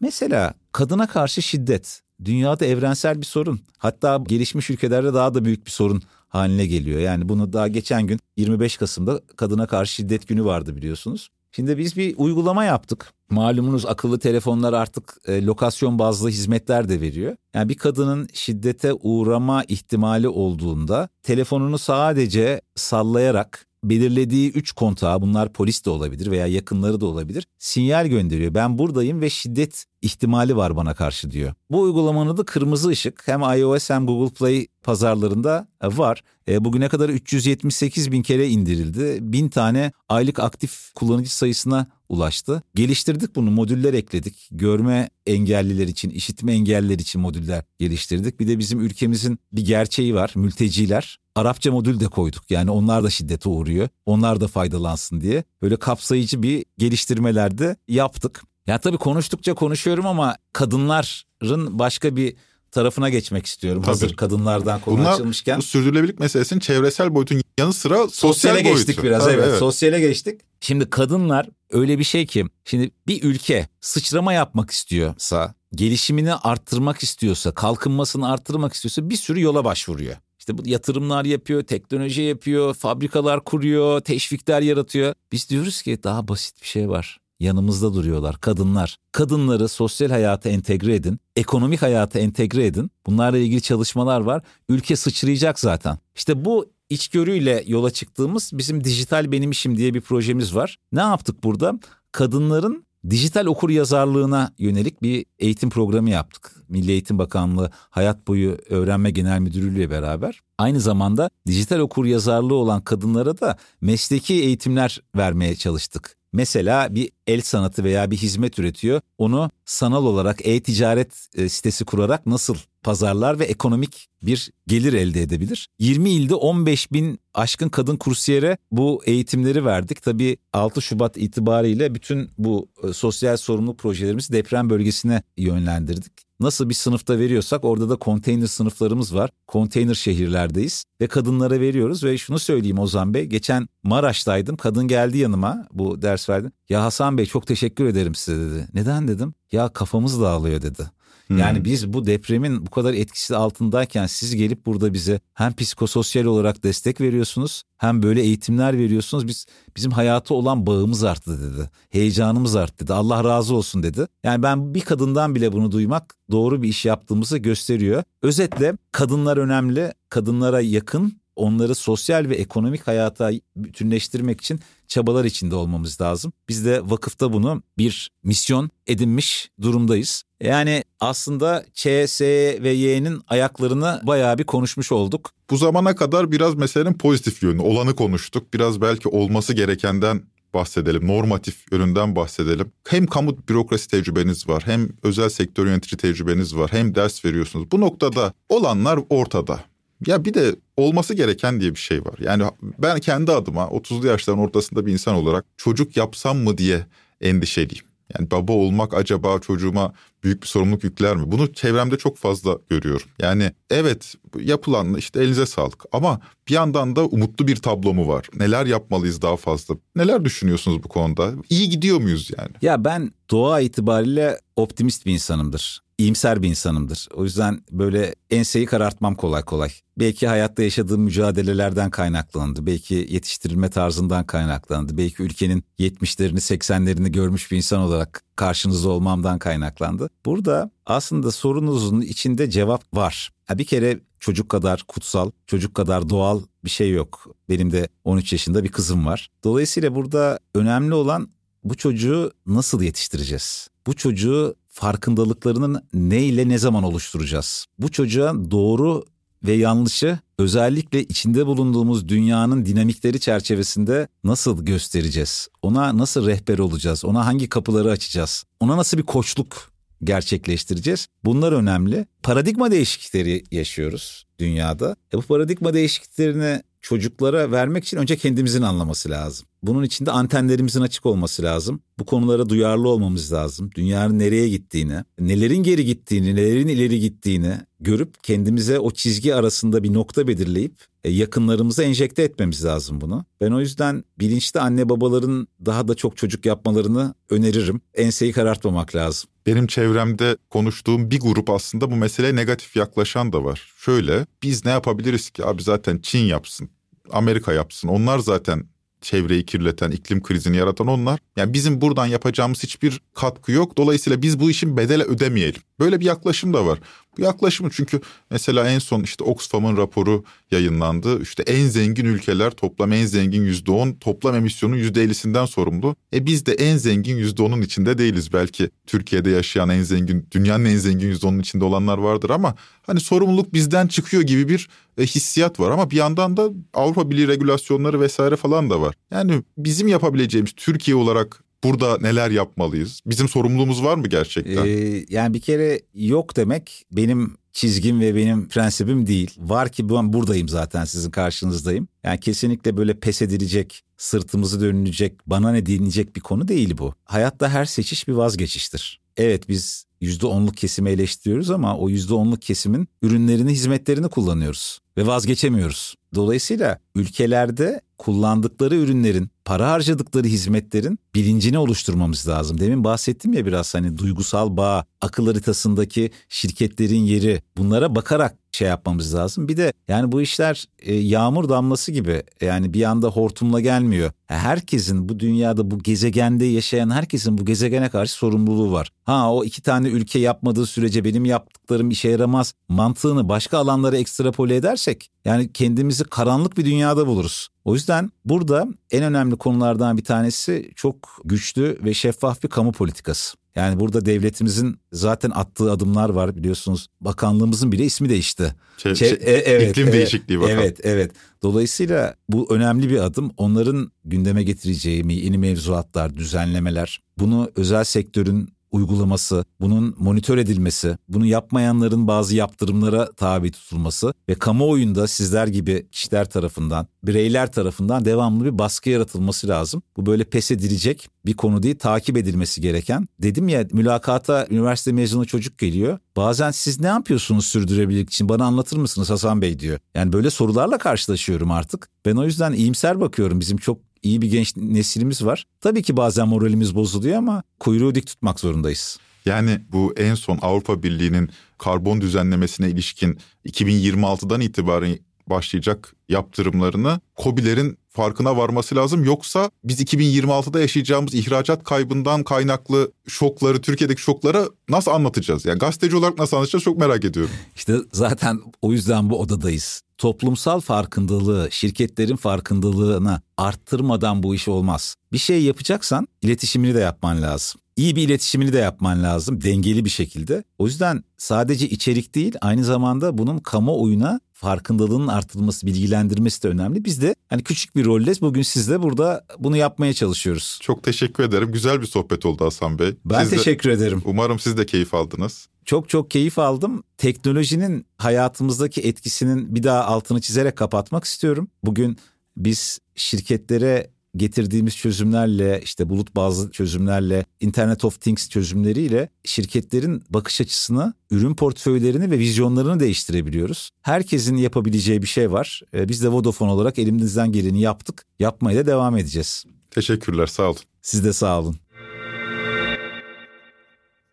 [0.00, 2.02] Mesela kadına karşı şiddet.
[2.24, 3.60] Dünyada evrensel bir sorun.
[3.78, 7.00] Hatta gelişmiş ülkelerde daha da büyük bir sorun haline geliyor.
[7.00, 11.30] Yani bunu daha geçen gün 25 Kasım'da kadına karşı şiddet günü vardı biliyorsunuz.
[11.56, 13.12] Şimdi biz bir uygulama yaptık.
[13.30, 17.36] Malumunuz akıllı telefonlar artık e, lokasyon bazlı hizmetler de veriyor.
[17.54, 25.84] Yani bir kadının şiddete uğrama ihtimali olduğunda telefonunu sadece sallayarak belirlediği üç kontağı bunlar polis
[25.84, 28.54] de olabilir veya yakınları da olabilir sinyal gönderiyor.
[28.54, 31.54] Ben buradayım ve şiddet ihtimali var bana karşı diyor.
[31.70, 36.22] Bu uygulamanın da kırmızı ışık hem iOS hem Google Play pazarlarında e, var.
[36.48, 39.18] E, bugüne kadar 378 bin kere indirildi.
[39.20, 42.62] Bin tane aylık aktif kullanıcı sayısına ulaştı.
[42.74, 44.48] Geliştirdik bunu modüller ekledik.
[44.50, 48.40] Görme engelliler için, işitme engelliler için modüller geliştirdik.
[48.40, 50.32] Bir de bizim ülkemizin bir gerçeği var.
[50.34, 51.18] Mülteciler.
[51.34, 52.50] Arapça modül de koyduk.
[52.50, 53.88] Yani onlar da şiddete uğruyor.
[54.06, 55.44] Onlar da faydalansın diye.
[55.62, 58.42] Böyle kapsayıcı bir geliştirmeler de yaptık.
[58.66, 62.36] Ya tabii konuştukça konuşuyorum ama kadınlar kadınların başka bir
[62.72, 63.82] tarafına geçmek istiyorum.
[63.82, 63.90] Tabii.
[63.90, 65.58] Hazır kadınlardan konu Bunlar, açılmışken.
[65.58, 68.78] Bu sürdürülebilirlik meselesinin çevresel boyutun yanı sıra sosyal Sosyale boyutu.
[68.78, 69.44] geçtik biraz Tabii, evet.
[69.48, 69.58] evet.
[69.58, 70.40] Sosyale geçtik.
[70.60, 77.54] Şimdi kadınlar öyle bir şey ki şimdi bir ülke sıçrama yapmak istiyorsa, gelişimini arttırmak istiyorsa,
[77.54, 80.16] kalkınmasını arttırmak istiyorsa bir sürü yola başvuruyor.
[80.38, 85.14] İşte bu yatırımlar yapıyor, teknoloji yapıyor, fabrikalar kuruyor, teşvikler yaratıyor.
[85.32, 88.96] Biz diyoruz ki daha basit bir şey var yanımızda duruyorlar kadınlar.
[89.12, 92.90] Kadınları sosyal hayata entegre edin, ekonomik hayata entegre edin.
[93.06, 94.42] Bunlarla ilgili çalışmalar var.
[94.68, 95.98] Ülke sıçrayacak zaten.
[96.14, 100.78] İşte bu içgörüyle yola çıktığımız bizim dijital benim işim diye bir projemiz var.
[100.92, 101.78] Ne yaptık burada?
[102.12, 106.56] Kadınların dijital okur yazarlığına yönelik bir eğitim programı yaptık.
[106.68, 110.40] Milli Eğitim Bakanlığı Hayat Boyu Öğrenme Genel Müdürlüğü ile beraber.
[110.58, 116.21] Aynı zamanda dijital okur yazarlığı olan kadınlara da mesleki eğitimler vermeye çalıştık.
[116.32, 119.00] Mesela bir el sanatı veya bir hizmet üretiyor.
[119.18, 125.68] Onu sanal olarak e-ticaret e, sitesi kurarak nasıl pazarlar ve ekonomik bir gelir elde edebilir.
[125.78, 130.02] 20 ilde 15 bin aşkın kadın kursiyere bu eğitimleri verdik.
[130.02, 136.12] Tabii 6 Şubat itibariyle bütün bu e, sosyal sorumluluk projelerimizi deprem bölgesine yönlendirdik.
[136.42, 139.30] Nasıl bir sınıfta veriyorsak orada da konteyner sınıflarımız var.
[139.46, 143.24] Konteyner şehirlerdeyiz ve kadınlara veriyoruz ve şunu söyleyeyim Ozan Bey.
[143.24, 144.56] Geçen Maraş'taydım.
[144.56, 146.50] Kadın geldi yanıma bu ders verdi.
[146.68, 148.68] Ya Hasan Bey çok teşekkür ederim size dedi.
[148.74, 149.34] Neden dedim?
[149.52, 150.82] Ya kafamız dağılıyor dedi.
[151.26, 151.38] Hmm.
[151.38, 156.64] Yani biz bu depremin bu kadar etkisi altındayken siz gelip burada bize hem psikososyal olarak
[156.64, 159.28] destek veriyorsunuz hem böyle eğitimler veriyorsunuz.
[159.28, 161.70] Biz bizim hayatı olan bağımız arttı dedi.
[161.90, 162.92] Heyecanımız arttı dedi.
[162.94, 164.06] Allah razı olsun dedi.
[164.24, 168.02] Yani ben bir kadından bile bunu duymak doğru bir iş yaptığımızı gösteriyor.
[168.22, 176.00] Özetle kadınlar önemli, kadınlara yakın onları sosyal ve ekonomik hayata bütünleştirmek için çabalar içinde olmamız
[176.00, 176.32] lazım.
[176.48, 180.22] Biz de vakıfta bunu bir misyon edinmiş durumdayız.
[180.40, 182.24] Yani aslında Ç, S
[182.62, 185.30] ve Y'nin ayaklarını bayağı bir konuşmuş olduk.
[185.50, 188.54] Bu zamana kadar biraz meselenin pozitif yönü, olanı konuştuk.
[188.54, 190.22] Biraz belki olması gerekenden
[190.54, 191.08] bahsedelim.
[191.08, 192.72] Normatif yönünden bahsedelim.
[192.88, 197.70] Hem kamu bürokrasi tecrübeniz var, hem özel sektör yönetici tecrübeniz var, hem ders veriyorsunuz.
[197.70, 199.60] Bu noktada olanlar ortada.
[200.06, 202.14] Ya bir de olması gereken diye bir şey var.
[202.20, 202.44] Yani
[202.78, 206.86] ben kendi adıma 30'lu yaşların ortasında bir insan olarak çocuk yapsam mı diye
[207.20, 207.84] endişeliyim.
[208.18, 209.92] Yani baba olmak acaba çocuğuma
[210.24, 211.32] büyük bir sorumluluk yükler mi?
[211.32, 213.06] Bunu çevremde çok fazla görüyorum.
[213.18, 218.28] Yani evet yapılan işte elinize sağlık ama bir yandan da umutlu bir tablo mu var?
[218.34, 219.74] Neler yapmalıyız daha fazla?
[219.96, 221.32] Neler düşünüyorsunuz bu konuda?
[221.50, 222.52] İyi gidiyor muyuz yani?
[222.62, 227.08] Ya ben doğa itibariyle optimist bir insanımdır iyimser bir insanımdır.
[227.14, 229.70] O yüzden böyle enseyi karartmam kolay kolay.
[229.98, 232.66] Belki hayatta yaşadığım mücadelelerden kaynaklandı.
[232.66, 234.96] Belki yetiştirilme tarzından kaynaklandı.
[234.96, 240.08] Belki ülkenin 70'lerini 80'lerini görmüş bir insan olarak karşınızda olmamdan kaynaklandı.
[240.26, 243.30] Burada aslında sorunuzun içinde cevap var.
[243.46, 247.34] Ha bir kere çocuk kadar kutsal, çocuk kadar doğal bir şey yok.
[247.48, 249.30] Benim de 13 yaşında bir kızım var.
[249.44, 251.28] Dolayısıyla burada önemli olan
[251.64, 253.68] bu çocuğu nasıl yetiştireceğiz?
[253.86, 257.66] Bu çocuğu farkındalıklarının ne ile ne zaman oluşturacağız?
[257.78, 259.04] Bu çocuğa doğru
[259.44, 265.48] ve yanlışı özellikle içinde bulunduğumuz dünyanın dinamikleri çerçevesinde nasıl göstereceğiz?
[265.62, 267.04] Ona nasıl rehber olacağız?
[267.04, 268.44] Ona hangi kapıları açacağız?
[268.60, 269.71] Ona nasıl bir koçluk
[270.04, 271.06] gerçekleştireceğiz?
[271.24, 272.06] Bunlar önemli.
[272.22, 274.96] Paradigma değişiklikleri yaşıyoruz dünyada.
[275.14, 279.46] E bu paradigma değişikliklerini çocuklara vermek için önce kendimizin anlaması lazım.
[279.62, 281.80] Bunun için de antenlerimizin açık olması lazım.
[281.98, 283.70] Bu konulara duyarlı olmamız lazım.
[283.74, 289.92] Dünyanın nereye gittiğini, nelerin geri gittiğini, nelerin ileri gittiğini görüp kendimize o çizgi arasında bir
[289.92, 293.24] nokta belirleyip e, yakınlarımıza enjekte etmemiz lazım bunu.
[293.40, 297.80] Ben o yüzden bilinçli anne babaların daha da çok çocuk yapmalarını öneririm.
[297.94, 299.30] Enseyi karartmamak lazım.
[299.46, 303.72] Benim çevremde konuştuğum bir grup aslında bu meseleye negatif yaklaşan da var.
[303.76, 306.68] Şöyle biz ne yapabiliriz ki abi zaten Çin yapsın,
[307.10, 307.88] Amerika yapsın.
[307.88, 308.71] Onlar zaten
[309.02, 311.20] çevreyi kirleten, iklim krizini yaratan onlar.
[311.36, 313.76] Yani bizim buradan yapacağımız hiçbir katkı yok.
[313.76, 315.60] Dolayısıyla biz bu işin bedeli ödemeyelim.
[315.80, 316.78] Böyle bir yaklaşım da var.
[317.18, 321.22] Bu yaklaşımı çünkü mesela en son işte Oxfam'ın raporu yayınlandı.
[321.22, 325.96] İşte en zengin ülkeler toplam en zengin yüzde on, toplam emisyonun yüzde ellisinden sorumlu.
[326.14, 328.32] E biz de en zengin yüzde onun içinde değiliz.
[328.32, 333.00] Belki Türkiye'de yaşayan en zengin, dünyanın en zengin yüzde onun içinde olanlar vardır ama hani
[333.00, 335.70] sorumluluk bizden çıkıyor gibi bir e, hissiyat var.
[335.70, 338.94] Ama bir yandan da Avrupa Birliği regülasyonları vesaire falan da var.
[339.10, 343.00] Yani bizim yapabileceğimiz Türkiye olarak burada neler yapmalıyız?
[343.06, 344.66] Bizim sorumluluğumuz var mı gerçekten?
[344.66, 349.30] Ee, yani bir kere yok demek benim çizgim ve benim prensibim değil.
[349.38, 351.88] Var ki ben buradayım zaten sizin karşınızdayım.
[352.04, 356.94] Yani kesinlikle böyle pes edilecek, sırtımızı dönülecek, bana ne denilecek bir konu değil bu.
[357.04, 359.00] Hayatta her seçiş bir vazgeçiştir.
[359.16, 365.94] Evet biz %10'luk kesimi eleştiriyoruz ama o %10'luk kesimin ürünlerini, hizmetlerini kullanıyoruz ve vazgeçemiyoruz.
[366.14, 372.60] Dolayısıyla ülkelerde kullandıkları ürünlerin, para harcadıkları hizmetlerin bilincini oluşturmamız lazım.
[372.60, 379.14] Demin bahsettim ya biraz hani duygusal bağ, akıl haritasındaki şirketlerin yeri bunlara bakarak şey yapmamız
[379.14, 379.48] lazım.
[379.48, 384.12] Bir de yani bu işler e, yağmur damlası gibi yani bir anda hortumla gelmiyor.
[384.38, 388.88] Herkesin bu dünyada bu gezegende yaşayan herkesin bu gezegene karşı sorumluluğu var.
[389.04, 394.56] Ha o iki tane ülke yapmadığı sürece benim yaptıklarım işe yaramaz mantığını başka alanlara ekstrapole
[394.56, 397.48] edersek yani kendimizi karanlık bir dünyada buluruz.
[397.64, 403.36] O yüzden burada en önemli konulardan bir tanesi çok güçlü ve şeffaf bir kamu politikası.
[403.54, 406.86] Yani burada devletimizin zaten attığı adımlar var biliyorsunuz.
[407.00, 408.54] Bakanlığımızın bile ismi değişti.
[408.76, 410.50] Şey, şey, e, evet, iklim evet, değişikliği bakan.
[410.50, 411.12] Evet, evet.
[411.42, 413.30] Dolayısıyla bu önemli bir adım.
[413.36, 422.08] Onların gündeme getireceği yeni mevzuatlar, düzenlemeler, bunu özel sektörün uygulaması, bunun monitör edilmesi, bunu yapmayanların
[422.08, 428.90] bazı yaptırımlara tabi tutulması ve kamuoyunda sizler gibi kişiler tarafından, bireyler tarafından devamlı bir baskı
[428.90, 429.82] yaratılması lazım.
[429.96, 433.08] Bu böyle pes edilecek bir konu değil, takip edilmesi gereken.
[433.18, 435.98] Dedim ya mülakata üniversite mezunu çocuk geliyor.
[436.16, 439.78] Bazen siz ne yapıyorsunuz sürdürebilirlik için bana anlatır mısınız Hasan Bey diyor.
[439.94, 441.88] Yani böyle sorularla karşılaşıyorum artık.
[442.06, 443.40] Ben o yüzden iyimser bakıyorum.
[443.40, 445.44] Bizim çok iyi bir genç neslimiz var.
[445.60, 448.98] Tabii ki bazen moralimiz bozuluyor ama kuyruğu dik tutmak zorundayız.
[449.24, 458.36] Yani bu en son Avrupa Birliği'nin karbon düzenlemesine ilişkin 2026'dan itibaren başlayacak yaptırımlarını COBİ'lerin farkına
[458.36, 459.04] varması lazım.
[459.04, 465.44] Yoksa biz 2026'da yaşayacağımız ihracat kaybından kaynaklı şokları, Türkiye'deki şokları nasıl anlatacağız?
[465.44, 467.32] Yani gazeteci olarak nasıl anlatacağız çok merak ediyorum.
[467.56, 469.82] İşte zaten o yüzden bu odadayız.
[470.02, 474.94] Toplumsal farkındalığı, şirketlerin farkındalığına arttırmadan bu iş olmaz.
[475.12, 479.90] Bir şey yapacaksan iletişimini de yapman lazım iyi bir iletişimini de yapman lazım dengeli bir
[479.90, 480.44] şekilde.
[480.58, 486.84] O yüzden sadece içerik değil aynı zamanda bunun kamuoyuna farkındalığının artırılması, bilgilendirmesi de önemli.
[486.84, 490.58] Biz de hani küçük bir rolle bugün sizle burada bunu yapmaya çalışıyoruz.
[490.62, 491.52] Çok teşekkür ederim.
[491.52, 492.94] Güzel bir sohbet oldu Hasan Bey.
[493.04, 494.02] Ben siz teşekkür de, ederim.
[494.04, 495.48] Umarım siz de keyif aldınız.
[495.64, 496.84] Çok çok keyif aldım.
[496.96, 501.48] Teknolojinin hayatımızdaki etkisinin bir daha altını çizerek kapatmak istiyorum.
[501.64, 501.96] Bugün
[502.36, 510.94] biz şirketlere getirdiğimiz çözümlerle işte bulut bazlı çözümlerle Internet of Things çözümleriyle şirketlerin bakış açısını,
[511.10, 513.70] ürün portföylerini ve vizyonlarını değiştirebiliyoruz.
[513.82, 515.62] Herkesin yapabileceği bir şey var.
[515.74, 518.04] Ee, biz de Vodafone olarak elimizden geleni yaptık.
[518.18, 519.44] Yapmaya da devam edeceğiz.
[519.70, 520.60] Teşekkürler sağ olun.
[520.82, 521.56] Siz de sağ olun.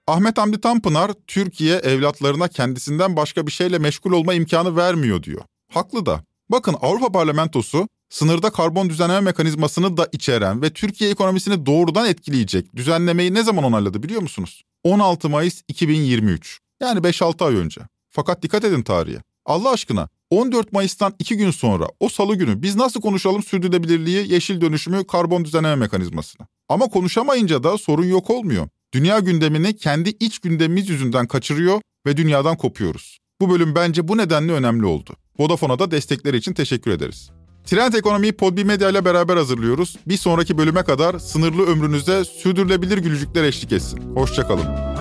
[0.10, 5.42] Ahmet Hamdi Tanpınar, Türkiye evlatlarına kendisinden başka bir şeyle meşgul olma imkanı vermiyor diyor.
[5.74, 6.24] Haklı da.
[6.50, 13.34] Bakın Avrupa Parlamentosu sınırda karbon düzenleme mekanizmasını da içeren ve Türkiye ekonomisini doğrudan etkileyecek düzenlemeyi
[13.34, 14.64] ne zaman onayladı biliyor musunuz?
[14.84, 16.60] 16 Mayıs 2023.
[16.82, 17.82] Yani 5-6 ay önce.
[18.10, 19.20] Fakat dikkat edin tarihe.
[19.46, 24.62] Allah aşkına 14 Mayıs'tan 2 gün sonra o salı günü biz nasıl konuşalım sürdürülebilirliği, yeşil
[24.62, 26.48] dönüşümü, karbon düzenleme mekanizmasını.
[26.70, 28.68] Ama konuşamayınca da sorun yok olmuyor.
[28.94, 33.18] Dünya gündemini kendi iç gündemimiz yüzünden kaçırıyor ve dünyadan kopuyoruz.
[33.42, 35.12] Bu bölüm bence bu nedenle önemli oldu.
[35.40, 37.30] Vodafone'a da destekleri için teşekkür ederiz.
[37.66, 39.98] Trend Ekonomi'yi Podbi Medya ile beraber hazırlıyoruz.
[40.08, 44.16] Bir sonraki bölüme kadar sınırlı ömrünüze sürdürülebilir gülücükler eşlik etsin.
[44.16, 44.99] Hoşçakalın.